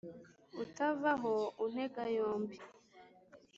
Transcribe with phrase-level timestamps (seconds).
[0.63, 1.33] utavaho
[1.65, 2.57] untega yombi